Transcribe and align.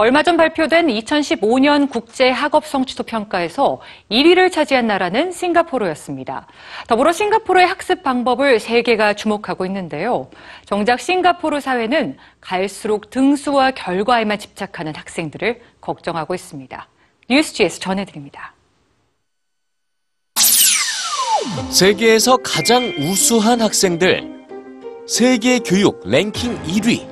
얼마 0.00 0.22
전 0.22 0.38
발표된 0.38 0.86
2015년 0.86 1.90
국제 1.90 2.30
학업 2.30 2.64
성취도 2.64 3.02
평가에서 3.02 3.82
1위를 4.10 4.50
차지한 4.50 4.86
나라는 4.86 5.30
싱가포르였습니다. 5.30 6.46
더불어 6.88 7.12
싱가포르의 7.12 7.66
학습 7.66 8.02
방법을 8.02 8.60
세계가 8.60 9.12
주목하고 9.12 9.66
있는데요. 9.66 10.30
정작 10.64 11.02
싱가포르 11.02 11.60
사회는 11.60 12.16
갈수록 12.40 13.10
등수와 13.10 13.72
결과에만 13.72 14.38
집착하는 14.38 14.96
학생들을 14.96 15.60
걱정하고 15.82 16.34
있습니다. 16.34 16.88
뉴스G에서 17.28 17.78
전해드립니다. 17.80 18.54
세계에서 21.68 22.38
가장 22.38 22.84
우수한 22.96 23.60
학생들 23.60 24.46
세계 25.06 25.58
교육 25.58 26.00
랭킹 26.06 26.62
1위 26.62 27.09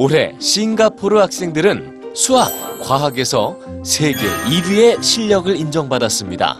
올해 0.00 0.32
싱가포르 0.38 1.18
학생들은 1.18 2.12
수학, 2.14 2.52
과학에서 2.84 3.58
세계 3.84 4.20
1위의 4.20 5.02
실력을 5.02 5.54
인정받았습니다. 5.56 6.56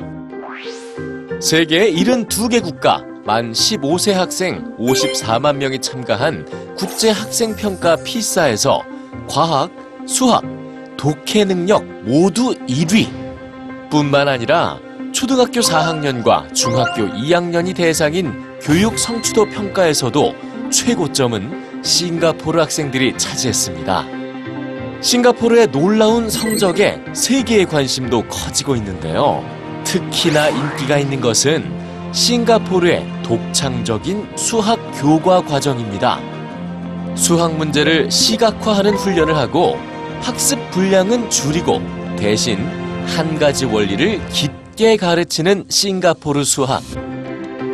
세계 1.40 1.92
72개 1.92 2.60
국가 2.60 3.04
만 3.24 3.52
15세 3.52 4.14
학생 4.14 4.76
54만 4.76 5.54
명이 5.54 5.78
참가한 5.78 6.44
국제 6.76 7.10
학생 7.10 7.54
평가 7.54 7.94
피사에서 7.94 8.82
과학, 9.30 9.70
수학, 10.04 10.42
독해 10.96 11.44
능력 11.44 11.84
모두 12.02 12.56
1위. 12.66 13.08
뿐만 13.88 14.26
아니라 14.26 14.80
초등학교 15.12 15.60
4학년과 15.60 16.52
중학교 16.52 17.02
2학년이 17.02 17.76
대상인 17.76 18.32
교육 18.60 18.98
성취도 18.98 19.44
평가에서도 19.48 20.34
최고점은 20.72 21.67
싱가포르 21.82 22.60
학생들이 22.60 23.16
차지했습니다. 23.16 24.06
싱가포르의 25.00 25.68
놀라운 25.68 26.28
성적에 26.28 27.00
세계의 27.12 27.66
관심도 27.66 28.26
커지고 28.28 28.74
있는데요. 28.76 29.44
특히나 29.84 30.48
인기가 30.48 30.98
있는 30.98 31.20
것은 31.20 31.70
싱가포르의 32.12 33.06
독창적인 33.22 34.36
수학 34.36 34.78
교과 35.00 35.42
과정입니다. 35.42 36.18
수학 37.14 37.54
문제를 37.56 38.10
시각화하는 38.10 38.94
훈련을 38.94 39.36
하고 39.36 39.78
학습 40.20 40.58
분량은 40.70 41.30
줄이고 41.30 41.80
대신 42.16 42.58
한 43.06 43.38
가지 43.38 43.64
원리를 43.64 44.26
깊게 44.28 44.96
가르치는 44.96 45.64
싱가포르 45.68 46.44
수학. 46.44 46.82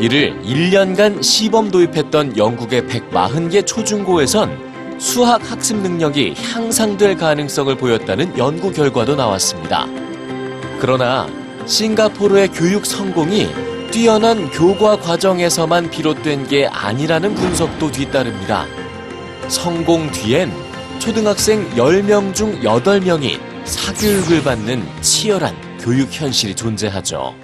이를 0.01 0.39
1년간 0.43 1.23
시범 1.23 1.71
도입했던 1.71 2.37
영국의 2.37 2.83
140개 2.83 3.65
초중고에선 3.67 4.99
수학 4.99 5.51
학습 5.51 5.79
능력이 5.79 6.35
향상될 6.37 7.17
가능성을 7.17 7.75
보였다는 7.77 8.37
연구 8.37 8.73
결과도 8.73 9.17
나왔습니다. 9.17 9.87
그러나 10.81 11.27
싱가포르의 11.67 12.49
교육 12.49 12.85
성공이 12.85 13.49
뛰어난 13.91 14.51
교과 14.51 14.99
과정에서만 14.99 15.91
비롯된 15.91 16.49
게 16.49 16.67
아니라는 16.67 17.35
분석도 17.35 17.93
뒤따릅니다. 17.93 18.67
성공 19.49 20.11
뒤엔 20.11 20.53
초등학생 20.99 21.69
10명 21.71 22.35
중 22.35 22.61
8명이 22.61 23.39
사교육을 23.65 24.43
받는 24.43 24.85
치열한 25.01 25.55
교육 25.79 26.09
현실이 26.11 26.55
존재하죠. 26.55 27.35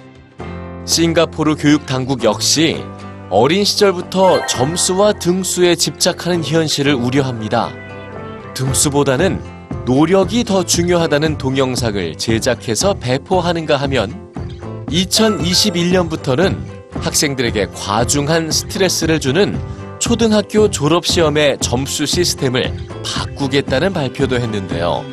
싱가포르 0.91 1.55
교육 1.55 1.85
당국 1.85 2.25
역시 2.25 2.83
어린 3.29 3.63
시절부터 3.63 4.45
점수와 4.45 5.13
등수에 5.13 5.73
집착하는 5.75 6.43
현실을 6.43 6.93
우려합니다. 6.93 7.71
등수보다는 8.53 9.41
노력이 9.85 10.43
더 10.43 10.65
중요하다는 10.65 11.37
동영상을 11.37 12.17
제작해서 12.17 12.93
배포하는가 12.95 13.77
하면 13.77 14.33
2021년부터는 14.89 16.57
학생들에게 16.95 17.67
과중한 17.67 18.51
스트레스를 18.51 19.21
주는 19.21 19.57
초등학교 19.99 20.69
졸업시험의 20.69 21.59
점수 21.61 22.05
시스템을 22.05 22.69
바꾸겠다는 23.05 23.93
발표도 23.93 24.35
했는데요. 24.35 25.05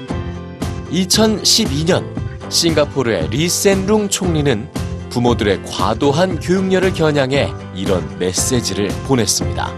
2012년 0.91 2.05
싱가포르의 2.49 3.29
리센룽 3.29 4.11
총리는 4.11 4.78
부모들의 5.11 5.63
과도한 5.65 6.41
교육열을 6.41 6.93
겨냥해 6.93 7.53
이런 7.75 8.19
메시지를 8.19 8.89
보냈습니다. 9.07 9.73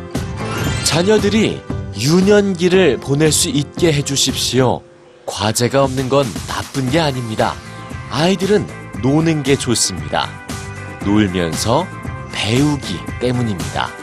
자녀들이 0.84 1.60
유년기를 1.98 2.98
보낼 2.98 3.30
수 3.30 3.48
있게 3.48 3.92
해주십시오. 3.92 4.80
과제가 5.26 5.84
없는 5.84 6.08
건 6.08 6.26
나쁜 6.48 6.90
게 6.90 6.98
아닙니다. 6.98 7.54
아이들은 8.10 8.66
노는 9.02 9.42
게 9.42 9.56
좋습니다. 9.56 10.28
놀면서 11.04 11.86
배우기 12.32 12.98
때문입니다. 13.20 14.00